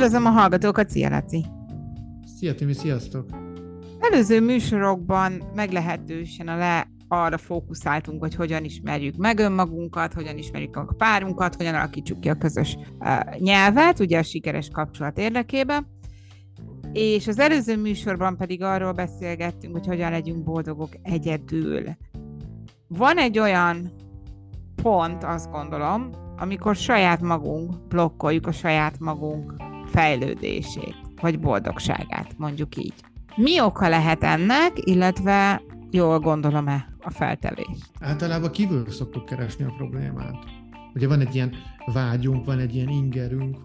Üdvözlöm 0.00 0.26
a 0.26 0.30
hallgatókat, 0.30 0.90
szia 0.90 1.08
Laci! 1.08 1.44
Szia 2.36 2.54
Timi, 2.54 2.72
sziasztok! 2.72 3.28
Előző 3.98 4.40
műsorokban 4.40 5.42
meglehetősen 5.54 6.48
a 6.48 6.56
le 6.56 6.90
arra 7.08 7.38
fókuszáltunk, 7.38 8.20
hogy 8.20 8.34
hogyan 8.34 8.64
ismerjük 8.64 9.16
meg 9.16 9.38
önmagunkat, 9.38 10.12
hogyan 10.12 10.38
ismerjük 10.38 10.76
a 10.76 10.94
párunkat, 10.96 11.54
hogyan 11.54 11.74
alakítsuk 11.74 12.20
ki 12.20 12.28
a 12.28 12.34
közös 12.34 12.76
uh, 12.98 13.38
nyelvet, 13.38 14.00
ugye 14.00 14.18
a 14.18 14.22
sikeres 14.22 14.68
kapcsolat 14.72 15.18
érdekében. 15.18 15.86
És 16.92 17.26
az 17.26 17.38
előző 17.38 17.76
műsorban 17.76 18.36
pedig 18.36 18.62
arról 18.62 18.92
beszélgettünk, 18.92 19.72
hogy 19.72 19.86
hogyan 19.86 20.10
legyünk 20.10 20.44
boldogok 20.44 20.90
egyedül. 21.02 21.84
Van 22.88 23.18
egy 23.18 23.38
olyan 23.38 23.92
pont, 24.82 25.24
azt 25.24 25.50
gondolom, 25.50 26.10
amikor 26.36 26.76
saját 26.76 27.20
magunk 27.20 27.86
blokkoljuk 27.88 28.46
a 28.46 28.52
saját 28.52 28.98
magunk 28.98 29.68
fejlődését, 29.90 30.96
vagy 31.20 31.40
boldogságát, 31.40 32.34
mondjuk 32.36 32.76
így. 32.76 32.94
Mi 33.36 33.60
oka 33.60 33.88
lehet 33.88 34.24
ennek, 34.24 34.72
illetve 34.74 35.62
jól 35.90 36.18
gondolom-e 36.18 36.88
a 37.00 37.10
feltevést? 37.10 37.90
Általában 38.00 38.50
kívül 38.50 38.90
szoktuk 38.90 39.24
keresni 39.24 39.64
a 39.64 39.74
problémát. 39.76 40.36
Ugye 40.94 41.08
van 41.08 41.20
egy 41.20 41.34
ilyen 41.34 41.52
vágyunk, 41.92 42.44
van 42.44 42.58
egy 42.58 42.74
ilyen 42.74 42.88
ingerünk, 42.88 43.56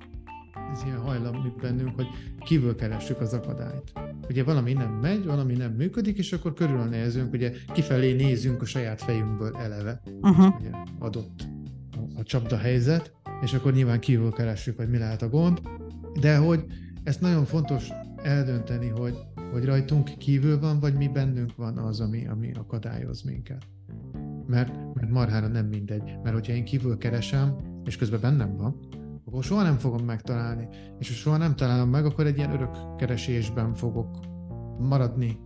ez 0.74 0.84
ilyen 0.86 1.00
hajlam 1.00 1.54
bennünk, 1.62 1.96
hogy 1.96 2.08
kívül 2.40 2.76
keressük 2.76 3.22
az 3.22 3.34
akadályt. 3.34 3.92
Ugye 4.30 4.44
valami 4.44 4.74
nem 4.74 4.92
megy, 4.92 5.26
valami 5.26 5.54
nem 5.54 5.72
működik, 5.72 6.18
és 6.18 6.34
akkor 6.34 6.54
körülnézünk, 6.54 7.34
ugye 7.34 7.52
kifelé 7.74 8.14
nézünk 8.14 8.62
a 8.62 8.66
saját 8.66 9.02
fejünkből 9.02 9.56
eleve, 9.56 10.02
uh-huh. 10.22 10.56
ugye 10.60 10.70
adott 11.00 11.48
a, 11.92 12.20
a 12.20 12.24
csapda 12.24 12.58
helyzet, 12.58 13.14
és 13.42 13.54
akkor 13.54 13.74
nyilván 13.74 14.00
kívül 14.00 14.32
keressük, 14.32 14.78
hogy 14.78 14.90
mi 14.90 14.98
lehet 14.98 15.22
a 15.22 15.30
gond, 15.30 15.62
de 16.20 16.38
hogy 16.38 16.66
ezt 17.04 17.22
nagyon 17.22 17.46
fontos 17.46 17.90
eldönteni, 18.24 18.88
hogy, 18.88 19.18
hogy 19.52 19.66
rajtunk 19.66 20.18
kívül 20.18 20.60
van, 20.60 20.80
vagy 20.80 20.94
mi 20.94 21.08
bennünk 21.08 21.56
van 21.56 21.78
az, 21.78 22.00
ami, 22.00 22.28
ami 22.28 22.52
akadályoz 22.52 23.22
minket. 23.22 23.68
Mert, 24.48 24.94
mert 24.94 25.10
marhára 25.10 25.48
nem 25.48 25.66
mindegy. 25.66 26.04
Mert 26.24 26.36
hogyha 26.36 26.54
én 26.54 26.66
kívül 26.66 26.98
keresem, 26.98 27.56
és 27.84 27.98
közben 27.98 28.22
bennem 28.22 28.58
van, 28.58 28.80
akkor 29.26 29.44
soha 29.44 29.64
nem 29.64 29.78
fogom 29.78 30.06
megtalálni. 30.06 30.68
És 31.00 31.08
ha 31.08 31.14
soha 31.14 31.38
nem 31.38 31.56
találom 31.56 31.90
meg, 31.90 32.06
akkor 32.06 32.26
egy 32.26 32.38
ilyen 32.38 32.52
örök 32.52 32.96
keresésben 32.98 33.74
fogok 33.74 34.20
maradni. 34.80 35.38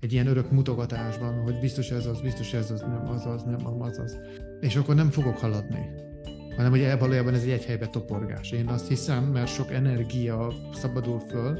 Egy 0.00 0.12
ilyen 0.12 0.26
örök 0.26 0.50
mutogatásban, 0.50 1.42
hogy 1.42 1.58
biztos 1.60 1.90
ez 1.90 2.06
az, 2.06 2.20
biztos 2.20 2.52
ez 2.52 2.70
az, 2.70 2.80
nem 2.80 3.08
az 3.08 3.26
az, 3.26 3.42
nem 3.42 3.82
az 3.82 3.98
az. 3.98 4.18
És 4.60 4.76
akkor 4.76 4.94
nem 4.94 5.10
fogok 5.10 5.36
haladni 5.36 6.10
hanem 6.56 6.70
hogy 6.70 6.98
valójában 6.98 7.34
ez 7.34 7.42
egy 7.42 7.50
egy 7.50 7.64
helybe 7.64 7.86
toporgás. 7.86 8.50
Én 8.50 8.68
azt 8.68 8.88
hiszem, 8.88 9.24
mert 9.24 9.48
sok 9.48 9.72
energia 9.72 10.52
szabadul 10.74 11.20
föl, 11.20 11.58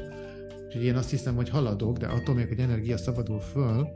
és 0.69 0.75
én 0.75 0.95
azt 0.95 1.09
hiszem, 1.09 1.35
hogy 1.35 1.49
haladok, 1.49 1.97
de 1.97 2.07
attól 2.07 2.35
még, 2.35 2.47
hogy 2.47 2.59
energia 2.59 2.97
szabadul 2.97 3.39
föl, 3.39 3.87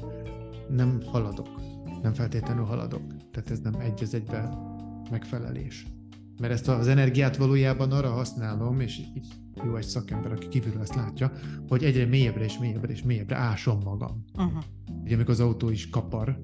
nem 0.70 1.02
haladok. 1.06 1.62
Nem 2.02 2.14
feltétlenül 2.14 2.64
haladok. 2.64 3.02
Tehát 3.32 3.52
ez 3.52 3.60
nem 3.60 3.76
egy 3.80 4.04
az 4.04 4.14
egybe 4.14 4.50
megfelelés. 5.12 5.86
Mert 6.40 6.54
ezt 6.54 6.68
az 6.68 6.88
energiát 6.88 7.38
valójában 7.38 7.92
arra 7.92 8.10
használom, 8.10 8.80
és 8.80 9.00
jó 9.66 9.76
egy 9.76 9.84
szakember, 9.84 10.32
aki 10.32 10.48
kívülről 10.48 10.82
ezt 10.82 10.96
látja, 10.96 11.32
hogy 11.68 11.84
egyre 11.84 12.06
mélyebbre 12.06 12.44
és 12.44 12.58
mélyebbre 12.58 12.92
és 12.92 13.04
mélyebbre 13.04 13.36
ásom 13.36 13.80
magam. 13.84 14.24
Uh-huh. 14.36 14.64
Ugye 15.04 15.16
amikor 15.16 15.34
az 15.34 15.40
autó 15.40 15.70
is 15.70 15.90
kapar, 15.90 16.42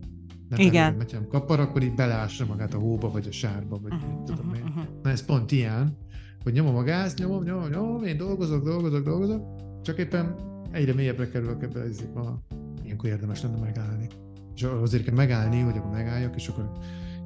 nem 0.58 0.68
Igen. 0.68 0.94
Metyem 0.94 1.28
kapar, 1.28 1.60
akkor 1.60 1.84
így 1.84 1.96
beleássa 1.96 2.46
magát 2.46 2.74
a 2.74 2.78
hóba, 2.78 3.12
vagy 3.12 3.28
a 3.28 3.32
sárba, 3.32 3.80
vagy 3.80 3.94
uh-huh, 3.94 4.24
tudom 4.24 4.46
uh-huh, 4.46 4.58
én. 4.58 4.64
Uh-huh. 4.64 4.84
Na 5.04 5.10
ez 5.10 5.26
pont 5.26 5.52
ilyen, 5.52 5.98
hogy 6.44 6.54
nyomom 6.54 6.76
a 6.76 6.84
gáz, 6.84 7.16
nyomom, 7.16 7.44
nyomom, 7.44 7.70
nyomom, 7.70 8.04
én 8.04 8.18
dolgozok, 8.18 8.64
dolgozok, 8.64 9.04
dolgozok, 9.04 9.46
csak 9.82 9.98
éppen 9.98 10.36
egyre 10.72 10.94
mélyebbre 10.94 11.30
kerülök 11.30 11.64
ebbe, 11.64 11.80
ez 11.80 12.00
a, 12.16 12.56
ilyenkor 12.84 13.10
érdemes 13.10 13.42
lenne 13.42 13.58
megállni. 13.58 14.08
És 14.56 14.64
azért 14.64 15.04
kell 15.04 15.16
megállni, 15.16 15.60
hogy 15.60 15.78
akkor 15.78 15.92
megálljak, 15.92 16.36
és 16.36 16.48
akkor 16.48 16.72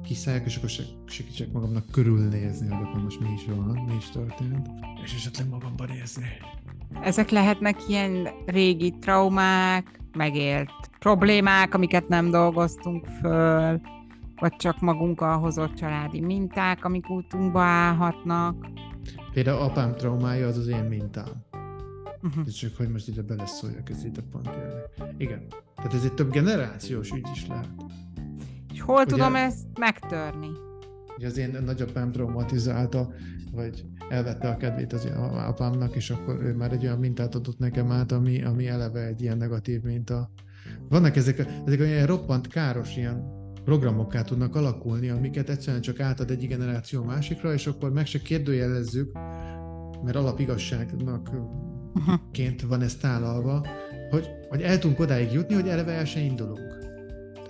kiszálljak, 0.02 0.46
és 0.46 0.56
akkor 0.56 0.70
segítsek 1.06 1.52
magamnak 1.52 1.90
körülnézni, 1.90 2.68
hogy 2.68 2.86
akkor 2.86 3.02
most 3.02 3.20
mi 3.20 3.32
is 3.32 3.44
van, 3.44 3.84
mi 3.86 3.94
is 3.94 4.10
történt, 4.10 4.68
és 5.04 5.14
esetleg 5.14 5.48
magamban 5.48 5.88
nézni. 5.88 6.24
Ezek 7.02 7.30
lehetnek 7.30 7.88
ilyen 7.88 8.28
régi 8.46 8.94
traumák, 9.00 10.00
megélt 10.12 10.70
problémák, 10.98 11.74
amiket 11.74 12.08
nem 12.08 12.30
dolgoztunk 12.30 13.06
föl, 13.20 13.80
vagy 14.40 14.56
csak 14.56 14.80
magunkkal 14.80 15.38
hozott 15.38 15.74
családi 15.74 16.20
minták, 16.20 16.84
amik 16.84 17.10
útunkba 17.10 17.60
állhatnak. 17.60 18.66
Például 19.32 19.60
apám 19.60 19.94
traumája 19.94 20.46
az 20.46 20.58
az 20.58 20.66
én 20.66 20.84
mintám. 20.84 21.46
Uh-huh. 22.22 22.42
Ez 22.46 22.52
csak, 22.52 22.76
hogy 22.76 22.88
most 22.88 23.08
ide 23.08 23.22
beleszóljak, 23.22 23.90
ez 23.90 24.04
itt 24.04 24.16
a 24.16 24.22
pont 24.30 24.50
Igen. 25.16 25.46
Tehát 25.76 25.94
ez 25.94 26.04
egy 26.04 26.14
több 26.14 26.30
generációs 26.30 27.10
ügy 27.10 27.28
is 27.32 27.46
lehet. 27.46 27.68
És 28.72 28.80
hol 28.80 28.96
Ugye, 28.96 29.04
tudom 29.04 29.34
ezt 29.34 29.66
megtörni? 29.78 30.48
Ugye 31.18 31.26
az 31.26 31.38
én 31.38 31.56
nagyapám 31.64 32.12
traumatizálta, 32.12 33.12
vagy 33.52 33.84
elvette 34.08 34.48
a 34.48 34.56
kedvét 34.56 34.92
az 34.92 35.08
apámnak, 35.46 35.96
és 35.96 36.10
akkor 36.10 36.42
ő 36.42 36.54
már 36.54 36.72
egy 36.72 36.84
olyan 36.84 36.98
mintát 36.98 37.34
adott 37.34 37.58
nekem 37.58 37.90
át, 37.90 38.12
ami, 38.12 38.42
ami 38.42 38.66
eleve 38.66 39.06
egy 39.06 39.22
ilyen 39.22 39.36
negatív 39.36 39.82
minta. 39.82 40.30
Vannak 40.88 41.16
ezek, 41.16 41.46
ezek 41.66 41.80
olyan 41.80 42.06
roppant 42.06 42.46
káros 42.46 42.96
ilyen 42.96 43.36
programokká 43.64 44.22
tudnak 44.22 44.56
alakulni, 44.56 45.08
amiket 45.08 45.48
egyszerűen 45.48 45.82
csak 45.82 46.00
átad 46.00 46.30
egy 46.30 46.46
generáció 46.46 47.04
másikra, 47.04 47.52
és 47.52 47.66
akkor 47.66 47.92
meg 47.92 48.06
se 48.06 48.18
kérdőjelezzük, 48.18 49.12
mert 50.04 50.16
alapigazságnak 50.16 51.30
ként 52.30 52.62
van 52.62 52.82
ez 52.82 52.94
tálalva, 52.94 53.66
hogy, 54.10 54.28
hogy 54.48 54.60
el 54.60 54.78
tudunk 54.78 55.00
odáig 55.00 55.32
jutni, 55.32 55.54
hogy 55.54 55.68
eleve 55.68 55.92
el 55.92 56.04
se 56.04 56.20
indulunk. 56.20 56.77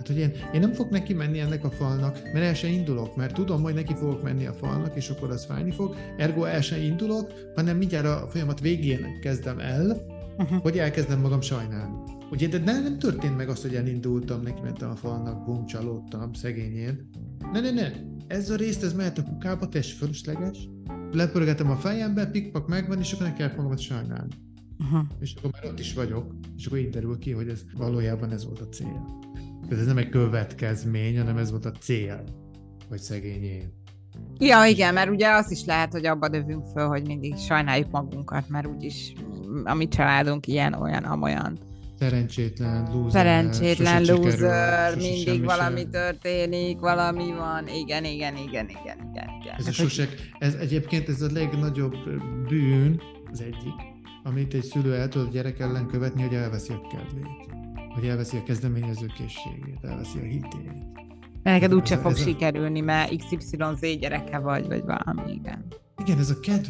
Hogy 0.09 0.17
én, 0.17 0.31
én 0.53 0.59
nem 0.59 0.73
fogok 0.73 0.91
neki 0.91 1.13
menni 1.13 1.39
ennek 1.39 1.63
a 1.63 1.69
falnak, 1.69 2.19
mert 2.33 2.45
el 2.45 2.53
se 2.53 2.67
indulok, 2.67 3.15
mert 3.15 3.33
tudom, 3.33 3.61
hogy 3.61 3.73
neki 3.73 3.95
fogok 3.95 4.23
menni 4.23 4.45
a 4.45 4.53
falnak, 4.53 4.95
és 4.95 5.09
akkor 5.09 5.29
az 5.29 5.45
fájni 5.45 5.71
fog, 5.71 5.95
ergo 6.17 6.43
el 6.43 6.61
se 6.61 6.77
indulok, 6.77 7.31
hanem 7.55 7.77
mindjárt 7.77 8.05
a 8.05 8.27
folyamat 8.29 8.59
végén 8.59 9.19
kezdem 9.21 9.59
el, 9.59 10.05
uh-huh. 10.37 10.61
hogy 10.61 10.77
elkezdem 10.77 11.19
magam 11.19 11.41
sajnálni. 11.41 11.95
Ugye, 12.31 12.47
de 12.47 12.57
nem, 12.57 12.83
nem 12.83 12.99
történt 12.99 13.37
meg 13.37 13.49
az, 13.49 13.61
hogy 13.61 13.75
elindultam, 13.75 14.41
neki 14.41 14.61
mentem 14.61 14.89
a 14.89 14.95
falnak, 14.95 15.45
bum, 15.45 15.65
csalódtam, 15.65 16.33
szegényén. 16.33 17.09
Ne, 17.51 17.59
ne, 17.59 17.71
ne, 17.71 17.91
ez 18.27 18.49
a 18.49 18.55
részt, 18.55 18.83
ez 18.83 18.93
mehet 18.93 19.17
a 19.17 19.23
kukába, 19.23 19.69
test 19.69 19.97
fölösleges, 19.97 20.69
lepörgetem 21.11 21.69
a 21.69 21.75
fejembe, 21.75 22.25
pikpak 22.25 22.67
megvan, 22.67 22.99
és 22.99 23.13
akkor 23.13 23.27
ne 23.27 23.33
kell 23.33 23.51
magamat 23.55 23.79
sajnálni. 23.79 24.33
Uh-huh. 24.79 25.01
És 25.19 25.33
akkor 25.37 25.51
már 25.51 25.71
ott 25.71 25.79
is 25.79 25.93
vagyok, 25.93 26.35
és 26.57 26.65
akkor 26.65 26.77
így 26.77 26.89
derül 26.89 27.17
ki, 27.17 27.31
hogy 27.31 27.47
ez 27.47 27.61
valójában 27.77 28.31
ez 28.31 28.45
volt 28.45 28.59
a 28.59 28.67
cél. 28.67 29.19
Tehát 29.69 29.83
ez 29.83 29.87
nem 29.87 29.97
egy 29.97 30.09
következmény, 30.09 31.17
hanem 31.17 31.37
ez 31.37 31.51
volt 31.51 31.65
a 31.65 31.71
cél, 31.71 32.23
hogy 32.89 32.99
szegényén. 32.99 33.73
Ja, 34.37 34.65
igen, 34.65 34.93
mert 34.93 35.09
ugye 35.09 35.29
azt 35.29 35.51
is 35.51 35.65
lehet, 35.65 35.91
hogy 35.91 36.05
abba 36.05 36.27
dövünk 36.27 36.65
föl, 36.73 36.87
hogy 36.87 37.07
mindig 37.07 37.37
sajnáljuk 37.37 37.91
magunkat, 37.91 38.49
mert 38.49 38.67
úgyis 38.67 39.13
a 39.63 39.73
mi 39.73 39.87
családunk 39.87 40.47
ilyen, 40.47 40.73
olyan, 40.73 41.03
amolyan. 41.03 41.59
Szerencsétlen, 41.99 42.89
loser. 42.93 43.11
Szerencsétlen, 43.11 44.05
loser, 44.05 44.95
mindig 44.95 45.43
valami 45.43 45.79
sem. 45.79 45.89
történik, 45.89 46.79
valami 46.79 47.33
van. 47.37 47.67
Igen, 47.67 48.05
igen, 48.05 48.35
igen, 48.35 48.69
igen, 48.69 48.69
igen. 48.69 49.29
igen. 49.41 49.55
Ez, 49.57 49.67
a 49.67 49.71
sosek, 49.71 50.29
ez 50.39 50.53
egyébként 50.53 51.09
ez 51.09 51.21
a 51.21 51.27
legnagyobb 51.33 51.95
bűn, 52.47 53.01
az 53.31 53.41
egyik, 53.41 53.88
amit 54.23 54.53
egy 54.53 54.63
szülő 54.63 54.95
el 54.95 55.07
tud 55.07 55.27
a 55.27 55.29
gyerek 55.31 55.59
ellen 55.59 55.87
követni, 55.87 56.21
hogy 56.21 56.33
elveszi 56.33 56.73
a 56.73 56.81
kedvét. 56.87 57.57
Hogy 57.93 58.05
elveszi 58.05 58.37
a 58.37 58.43
kezdeményező 58.43 59.05
készségét, 59.17 59.79
elveszi 59.81 60.17
a 60.17 60.23
hitét. 60.23 60.71
Neked 61.43 61.73
úgyse 61.73 61.97
fog 61.97 62.11
a... 62.11 62.15
sikerülni, 62.15 62.79
mert 62.79 63.15
XYZ 63.15 63.97
gyereke 63.99 64.37
vagy, 64.37 64.67
vagy 64.67 64.83
valami, 64.85 65.31
igen. 65.31 65.65
Igen, 65.97 66.17
ez 66.17 66.29
a 66.29 66.39
kedv. 66.39 66.67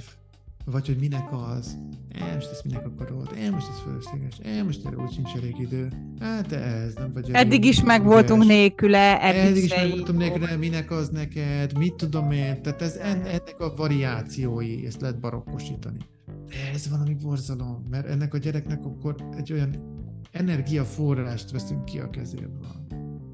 Vagy 0.65 0.85
hogy 0.85 0.97
minek 0.99 1.31
az, 1.31 1.77
e, 2.09 2.33
most 2.33 2.51
ezt 2.51 2.63
minek 2.63 2.85
akarod, 2.85 3.29
e, 3.37 3.49
most 3.51 3.67
ez 3.69 3.79
fölösleges, 3.79 4.35
e, 4.43 4.63
most 4.63 4.85
erre 4.85 4.95
úgy 4.95 5.13
sincs 5.13 5.35
elég 5.35 5.59
idő, 5.59 5.87
hát 6.19 6.47
de 6.47 6.57
ez 6.57 6.93
nem 6.93 7.13
vagy 7.13 7.29
Eddig 7.31 7.65
is 7.65 7.83
meg 7.83 8.03
voltunk 8.03 8.45
nélküle, 8.45 9.21
eddig, 9.21 9.41
eddig 9.41 9.63
is 9.63 9.75
meg 9.75 9.89
voltunk 9.89 10.17
nélküle, 10.17 10.55
minek 10.55 10.91
az 10.91 11.09
neked, 11.09 11.77
mit 11.77 11.93
tudom 11.93 12.31
én, 12.31 12.61
tehát 12.61 12.81
ez 12.81 12.95
ennek 12.95 13.55
a 13.59 13.73
variációi, 13.75 14.85
ezt 14.85 15.01
lehet 15.01 15.19
barokkosítani. 15.19 15.97
Ez 16.73 16.89
valami 16.89 17.13
borzalom, 17.13 17.85
mert 17.89 18.07
ennek 18.07 18.33
a 18.33 18.37
gyereknek 18.37 18.85
akkor 18.85 19.15
egy 19.37 19.53
olyan 19.53 19.97
energiaforrást 20.31 21.51
veszünk 21.51 21.85
ki 21.85 21.99
a 21.99 22.09
kezéből, 22.09 22.85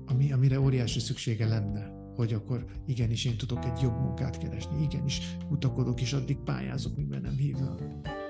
ami, 0.05 0.31
amire 0.31 0.59
óriási 0.59 0.99
szüksége 0.99 1.47
lenne 1.47 1.95
hogy 2.15 2.33
akkor 2.33 2.65
igenis 2.85 3.25
én 3.25 3.37
tudok 3.37 3.65
egy 3.65 3.81
jobb 3.81 3.99
munkát 3.99 4.37
keresni, 4.37 4.81
igenis 4.81 5.35
utakodok, 5.49 6.01
és 6.01 6.13
addig 6.13 6.37
pályázok, 6.37 6.95
míg 6.95 7.07
nem 7.07 7.35
hívnak. 7.37 7.81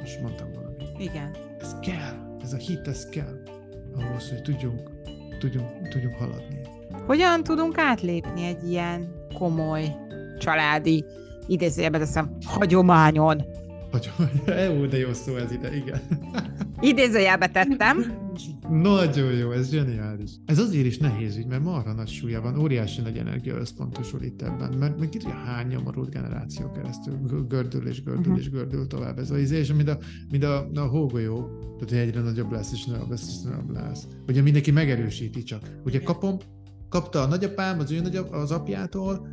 És 0.03 0.17
mondtam 0.21 0.51
valamit. 0.53 0.99
Igen. 0.99 1.35
Ez 1.59 1.75
kell, 1.79 2.37
ez 2.41 2.53
a 2.53 2.57
hit, 2.57 2.87
ez 2.87 3.09
kell 3.09 3.43
ahhoz, 3.95 4.29
hogy 4.29 4.41
tudjunk, 4.41 4.91
tudjunk, 5.39 5.87
tudjunk 5.89 6.15
haladni. 6.15 6.59
Hogyan 7.05 7.43
tudunk 7.43 7.77
átlépni 7.77 8.45
egy 8.45 8.69
ilyen 8.69 9.27
komoly 9.33 9.95
családi, 10.39 11.05
idézőjelben 11.47 11.99
teszem, 11.99 12.37
hagyományon? 12.45 13.43
Hogy, 13.95 14.11
EU, 14.45 14.87
de 14.87 14.97
jó 14.97 15.13
szó 15.13 15.35
ez 15.35 15.51
ide, 15.51 15.75
igen. 15.75 16.01
Idézőjelbe 16.79 17.47
tettem. 17.47 18.23
Nagyon 18.69 19.31
jó, 19.31 19.51
ez 19.51 19.69
zseniális. 19.71 20.31
Ez 20.45 20.59
azért 20.59 20.85
is 20.85 20.97
nehéz 20.97 21.37
ügy, 21.37 21.45
mert 21.45 21.63
marha 21.63 21.93
nagy 21.93 22.07
súlya 22.07 22.41
van, 22.41 22.59
óriási 22.59 23.01
nagy 23.01 23.17
energia 23.17 23.55
összpontosul 23.55 24.21
itt 24.21 24.41
ebben, 24.41 24.73
mert 24.73 24.99
meg 24.99 25.09
tudja 25.09 25.29
hány 25.29 25.67
nyomorult 25.67 26.09
generáció 26.09 26.71
keresztül 26.71 27.45
gördül 27.47 27.87
és 27.87 28.03
gördül 28.03 28.23
uh-huh. 28.23 28.39
és 28.39 28.49
gördül 28.49 28.87
tovább 28.87 29.19
ez 29.19 29.31
a 29.31 29.37
izé, 29.37 29.57
és 29.57 29.73
mint 29.73 29.89
a, 29.89 29.97
mint 30.29 30.43
a, 30.43 30.69
a 30.73 30.85
hógolyó, 30.87 31.49
tehát 31.79 32.07
egyre 32.07 32.21
nagyobb 32.21 32.51
lesz, 32.51 32.71
és 32.71 32.85
nagyobb 32.85 33.09
lesz, 33.09 33.27
és 33.27 33.49
nagyobb 33.49 33.71
lesz. 33.71 34.07
Ugye 34.27 34.41
mindenki 34.41 34.71
megerősíti 34.71 35.43
csak. 35.43 35.61
Ugye 35.85 35.99
kapom, 35.99 36.37
kapta 36.89 37.21
a 37.21 37.27
nagyapám 37.27 37.79
az 37.79 37.91
ő 37.91 38.01
nagyap, 38.01 38.33
az 38.33 38.51
apjától, 38.51 39.27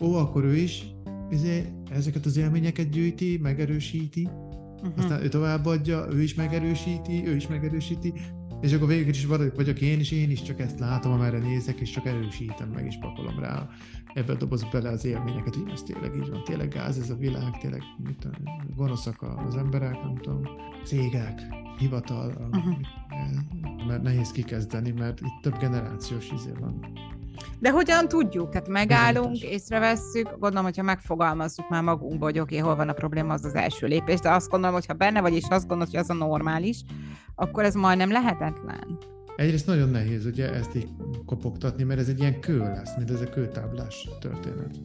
ó, 0.00 0.14
akkor 0.14 0.44
ő 0.44 0.56
is 0.56 0.94
izé, 1.30 1.66
ezeket 1.90 2.26
az 2.26 2.36
élményeket 2.36 2.90
gyűjti, 2.90 3.38
megerősíti, 3.42 4.28
uh-huh. 4.76 4.92
aztán 4.96 5.22
ő 5.22 5.28
továbbadja, 5.28 6.06
ő 6.12 6.22
is 6.22 6.34
megerősíti, 6.34 7.26
ő 7.26 7.34
is 7.34 7.46
megerősíti, 7.46 8.12
és 8.60 8.72
akkor 8.72 8.88
végül 8.88 9.08
is 9.08 9.26
vagyok 9.26 9.80
én 9.80 10.00
is, 10.00 10.10
én 10.10 10.30
is 10.30 10.42
csak 10.42 10.60
ezt 10.60 10.78
látom, 10.78 11.12
amerre 11.12 11.38
nézek, 11.38 11.80
és 11.80 11.90
csak 11.90 12.06
erősítem 12.06 12.68
meg, 12.68 12.86
és 12.86 12.98
pakolom 13.00 13.40
rá 13.40 13.68
ebbe 14.14 14.34
doboz 14.34 14.64
bele 14.72 14.88
az 14.88 15.04
élményeket, 15.04 15.54
hogy 15.54 15.70
ez 15.72 15.82
tényleg 15.82 16.16
így 16.16 16.30
van, 16.30 16.44
tényleg 16.44 16.68
gáz 16.68 16.98
ez 16.98 17.10
a 17.10 17.16
világ, 17.16 17.58
tényleg 17.58 17.82
mit 18.04 18.16
tudom, 18.18 18.42
gonoszak 18.76 19.22
az 19.46 19.56
emberek, 19.56 20.02
nem 20.02 20.16
tudom, 20.16 20.42
cégek, 20.84 21.42
hivatal, 21.78 22.50
uh-huh. 22.50 22.76
mert 23.86 24.02
nehéz 24.02 24.30
kikezdeni, 24.30 24.90
mert 24.90 25.20
itt 25.20 25.42
több 25.42 25.58
generációs 25.58 26.30
izé 26.30 26.50
van. 26.60 26.92
De 27.58 27.70
hogyan 27.70 28.08
tudjuk? 28.08 28.50
Tehát 28.50 28.68
megállunk, 28.68 29.42
észrevesszük, 29.42 30.30
gondolom, 30.38 30.64
hogyha 30.64 30.82
megfogalmazzuk 30.82 31.68
már 31.68 31.82
magunkba, 31.82 32.24
hogy 32.24 32.38
oké, 32.38 32.54
okay, 32.56 32.68
hol 32.68 32.76
van 32.76 32.88
a 32.88 32.92
probléma, 32.92 33.32
az 33.32 33.44
az 33.44 33.54
első 33.54 33.86
lépés, 33.86 34.20
de 34.20 34.30
azt 34.30 34.50
gondolom, 34.50 34.74
hogyha 34.74 34.94
benne 34.94 35.20
vagy, 35.20 35.34
és 35.34 35.44
azt 35.48 35.66
gondolod, 35.66 35.90
hogy 35.92 36.00
az 36.00 36.10
a 36.10 36.14
normális, 36.14 36.82
akkor 37.34 37.64
ez 37.64 37.74
majdnem 37.74 38.10
lehetetlen. 38.10 38.98
Egyrészt 39.36 39.66
nagyon 39.66 39.88
nehéz 39.88 40.26
ugye 40.26 40.52
ezt 40.52 40.74
így 40.74 40.88
kopogtatni, 41.26 41.82
mert 41.82 42.00
ez 42.00 42.08
egy 42.08 42.18
ilyen 42.18 42.40
kő 42.40 42.58
lesz, 42.58 42.96
mint 42.96 43.10
ez 43.10 43.20
a 43.20 43.28
kőtáblás 43.28 44.08
történet. 44.20 44.80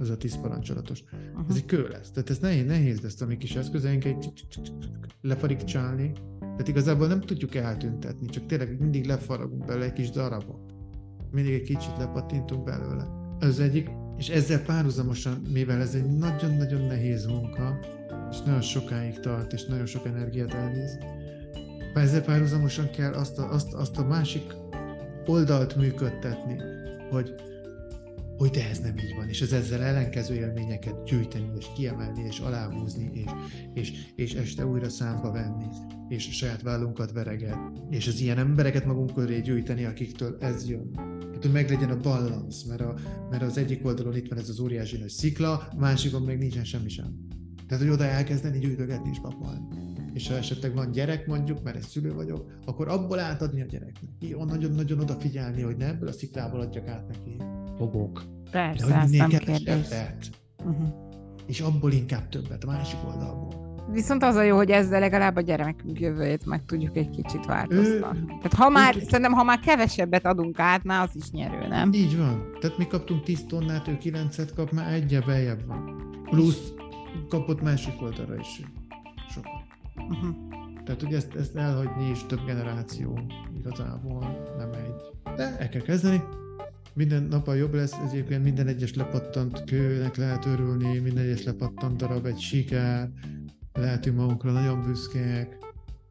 Ez 0.00 0.08
a 0.08 0.16
tíz 0.16 0.40
parancsolatos. 0.40 1.02
Uh-huh. 1.02 1.44
Ez 1.48 1.56
egy 1.56 1.64
kő 1.64 1.88
lesz. 1.88 2.10
Tehát 2.10 2.30
ez 2.30 2.38
nehéz, 2.38 2.66
nehéz 2.66 3.04
ezt 3.04 3.22
a 3.22 3.26
mi 3.26 3.36
kis 3.36 3.56
eszközeink 3.56 4.04
egy 4.04 4.32
lefarigcsálni. 5.20 6.12
Tehát 6.40 6.68
igazából 6.68 7.06
nem 7.06 7.20
tudjuk 7.20 7.54
eltüntetni, 7.54 8.26
csak 8.26 8.46
tényleg 8.46 8.80
mindig 8.80 9.06
lefaragunk 9.06 9.64
bele 9.64 9.84
egy 9.84 9.92
kis 9.92 10.10
darabot 10.10 10.69
mindig 11.32 11.52
egy 11.52 11.62
kicsit 11.62 11.96
lepattintunk 11.98 12.64
belőle. 12.64 13.06
Ez 13.38 13.58
egyik, 13.58 13.90
és 14.16 14.28
ezzel 14.28 14.62
párhuzamosan, 14.62 15.42
mivel 15.52 15.80
ez 15.80 15.94
egy 15.94 16.06
nagyon-nagyon 16.06 16.86
nehéz 16.86 17.26
munka, 17.26 17.78
és 18.30 18.40
nagyon 18.40 18.60
sokáig 18.60 19.20
tart, 19.20 19.52
és 19.52 19.64
nagyon 19.64 19.86
sok 19.86 20.06
energiát 20.06 20.54
elvíz, 20.54 20.98
ezzel 21.94 22.22
párhuzamosan 22.22 22.90
kell 22.90 23.12
azt 23.12 23.38
a, 23.38 23.52
azt, 23.52 23.72
azt 23.72 23.98
a 23.98 24.06
másik 24.06 24.54
oldalt 25.26 25.76
működtetni, 25.76 26.56
hogy 27.10 27.34
hogy 28.40 28.50
de 28.50 28.68
ez 28.68 28.78
nem 28.78 28.98
így 28.98 29.14
van, 29.16 29.28
és 29.28 29.40
az 29.40 29.52
ezzel 29.52 29.82
ellenkező 29.82 30.34
élményeket 30.34 31.04
gyűjteni, 31.04 31.50
és 31.58 31.66
kiemelni, 31.74 32.22
és 32.22 32.38
aláhúzni, 32.38 33.10
és, 33.12 33.30
és, 33.74 33.92
és 34.16 34.34
este 34.34 34.66
újra 34.66 34.88
számba 34.88 35.32
venni, 35.32 35.66
és 36.08 36.36
saját 36.36 36.62
vállunkat 36.62 37.12
vereget, 37.12 37.58
és 37.90 38.06
az 38.06 38.20
ilyen 38.20 38.38
embereket 38.38 38.84
magunk 38.84 39.14
köré 39.14 39.40
gyűjteni, 39.40 39.84
akiktől 39.84 40.36
ez 40.40 40.68
jön. 40.68 41.09
Hát, 41.40 41.48
hogy 41.52 41.60
meglegyen 41.60 41.90
a 41.90 42.00
balansz, 42.00 42.62
mert, 42.62 42.80
a, 42.80 42.94
mert 43.30 43.42
az 43.42 43.58
egyik 43.58 43.86
oldalon 43.86 44.16
itt 44.16 44.28
van 44.28 44.38
ez 44.38 44.48
az 44.48 44.60
óriási 44.60 44.96
nagy 44.96 45.08
szikla, 45.08 45.52
a 45.52 45.78
másikon 45.78 46.22
meg 46.22 46.38
nincsen 46.38 46.64
semmi 46.64 46.88
sem. 46.88 47.26
Tehát, 47.66 47.82
hogy 47.84 47.92
oda 47.92 48.04
elkezdeni 48.04 48.58
gyűjtögetni 48.58 49.10
és 49.12 49.18
papolni. 49.20 49.60
És 50.12 50.28
ha 50.28 50.34
esetleg 50.34 50.74
van 50.74 50.90
gyerek 50.90 51.26
mondjuk, 51.26 51.62
mert 51.62 51.76
egy 51.76 51.82
szülő 51.82 52.14
vagyok, 52.14 52.58
akkor 52.64 52.88
abból 52.88 53.18
átadni 53.18 53.60
a 53.60 53.64
gyereknek. 53.64 54.46
Nagyon-nagyon 54.46 55.00
odafigyelni, 55.00 55.62
hogy 55.62 55.76
ne 55.76 55.86
ebből 55.86 56.08
a 56.08 56.12
sziklából 56.12 56.60
adjak 56.60 56.88
át 56.88 57.08
neki 57.08 57.36
fogok. 57.76 58.24
Persze, 58.50 58.86
De 58.86 59.00
hogy 59.00 59.10
nem 59.10 59.28
kérdés. 59.28 59.88
Uh-huh. 60.64 60.88
És 61.46 61.60
abból 61.60 61.92
inkább 61.92 62.28
többet, 62.28 62.64
a 62.64 62.66
másik 62.66 62.98
oldalból. 63.06 63.69
Viszont 63.92 64.22
az 64.22 64.34
a 64.34 64.42
jó, 64.42 64.56
hogy 64.56 64.70
ezzel 64.70 65.00
legalább 65.00 65.36
a 65.36 65.40
gyermekünk 65.40 66.00
jövőjét 66.00 66.46
meg 66.46 66.64
tudjuk 66.64 66.96
egy 66.96 67.10
kicsit 67.10 67.46
változtatni. 67.46 68.26
Tehát 68.26 68.52
ha 68.52 68.68
már, 68.68 68.96
így, 68.96 69.04
szerintem, 69.04 69.32
ha 69.32 69.42
már 69.42 69.58
kevesebbet 69.58 70.26
adunk 70.26 70.58
át, 70.58 70.84
már 70.84 71.02
az 71.02 71.16
is 71.16 71.30
nyerő, 71.30 71.66
nem? 71.68 71.92
Így 71.92 72.16
van. 72.16 72.56
Tehát 72.60 72.78
mi 72.78 72.86
kaptunk 72.86 73.22
10 73.22 73.44
tonnát, 73.48 73.88
ő 73.88 73.98
9-et 74.02 74.48
kap, 74.56 74.70
már 74.70 74.92
egyre 74.92 75.20
beljebb 75.20 75.66
van. 75.66 76.12
Plusz 76.24 76.72
kapott 77.28 77.62
másik 77.62 78.02
oldalra 78.02 78.36
is 78.36 78.60
sokat. 79.30 79.52
Uh-huh. 79.96 80.36
Tehát, 80.84 81.00
hogy 81.00 81.14
ezt, 81.14 81.34
ezt 81.34 81.56
elhagyni 81.56 82.10
is 82.10 82.26
több 82.26 82.44
generáció 82.46 83.18
igazából 83.58 84.52
nem 84.58 84.72
egy. 84.72 85.34
De 85.36 85.56
el 85.58 85.68
kell 85.68 85.82
kezdeni, 85.82 86.22
minden 86.94 87.22
nappal 87.22 87.56
jobb 87.56 87.74
lesz, 87.74 87.94
egyébként 88.08 88.42
minden 88.42 88.66
egyes 88.66 88.94
lepattant 88.94 89.64
kőnek 89.64 90.16
lehet 90.16 90.46
örülni, 90.46 90.98
minden 90.98 91.24
egyes 91.24 91.44
lepattant 91.44 91.96
darab 91.96 92.26
egy 92.26 92.38
siker, 92.38 93.10
lehetünk 93.72 94.16
magunkra 94.16 94.52
nagyon 94.52 94.82
büszkék, 94.82 95.58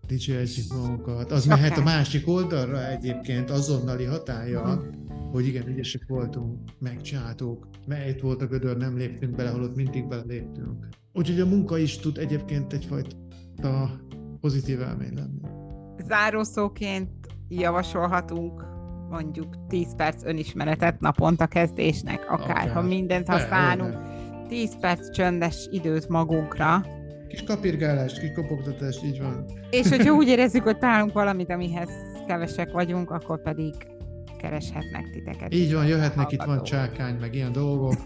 dicsérjük 0.07 0.73
magunkat. 0.73 1.31
Az 1.31 1.45
mehet 1.45 1.77
a 1.77 1.83
másik 1.83 2.27
oldalra 2.27 2.89
egyébként 2.89 3.49
azonnali 3.49 4.03
hatája, 4.03 4.61
uh-huh. 4.61 5.31
hogy 5.31 5.47
igen, 5.47 5.67
ügyesek 5.67 6.03
voltunk, 6.07 6.59
megcsináltuk, 6.79 7.67
melyet 7.87 8.21
volt 8.21 8.41
a 8.41 8.47
gödör, 8.47 8.77
nem 8.77 8.97
léptünk 8.97 9.35
bele, 9.35 9.49
holott 9.49 9.75
mindig 9.75 10.07
beléptünk. 10.07 10.87
Úgyhogy 11.13 11.39
a 11.39 11.45
munka 11.45 11.77
is 11.77 11.97
tud 11.97 12.17
egyébként 12.17 12.73
egyfajta 12.73 13.99
pozitív 14.41 14.79
élmény 14.79 15.13
lenni. 15.13 15.41
Zárószóként 16.07 17.09
javasolhatunk 17.49 18.65
mondjuk 19.09 19.67
10 19.67 19.95
perc 19.95 20.23
önismeretet 20.23 20.99
naponta 20.99 21.47
kezdésnek, 21.47 22.31
akár, 22.31 22.49
akár. 22.49 22.71
ha 22.71 22.81
mindent 22.81 23.27
használunk, 23.27 23.97
10 24.47 24.79
perc 24.79 25.11
csöndes 25.11 25.67
időt 25.71 26.07
magunkra. 26.07 26.85
Kis 27.29 27.43
kapirgálást, 27.43 28.19
kis 28.19 28.31
kopogtatást, 28.35 29.03
így 29.03 29.19
van. 29.21 29.45
És 29.69 29.87
hogyha 29.89 30.13
úgy 30.13 30.27
érezzük, 30.27 30.63
hogy 30.63 30.77
találunk 30.77 31.13
valamit, 31.13 31.49
amihez 31.49 31.89
kevesek 32.27 32.71
vagyunk, 32.71 33.11
akkor 33.11 33.41
pedig 33.41 33.73
kereshetnek 34.41 35.09
titeket. 35.11 35.53
Így 35.53 35.73
van, 35.73 35.85
jöhetnek, 35.85 36.31
itt 36.31 36.43
van 36.43 36.63
csákány, 36.63 37.15
meg 37.15 37.35
ilyen 37.35 37.51
dolgok. 37.51 37.93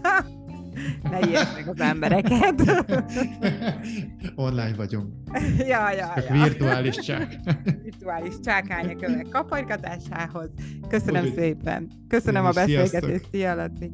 ne 1.02 1.18
meg 1.54 1.68
az 1.68 1.80
embereket. 1.80 2.62
Online 4.34 4.74
vagyunk. 4.76 5.12
ja, 5.72 5.92
ja, 5.92 6.12
Csak 6.14 6.28
ja. 6.28 6.42
virtuális 6.42 6.96
csák. 6.96 7.36
virtuális 7.82 8.34
csákány 8.44 8.96
a 9.00 9.28
kaparygatásához. 9.30 10.50
Köszönöm 10.88 11.24
Úgy, 11.24 11.34
szépen. 11.34 11.88
Köszönöm 12.08 12.44
a 12.44 12.50
beszélgetést. 12.50 13.24
Szia, 13.30 13.54
Laci. 13.54 13.92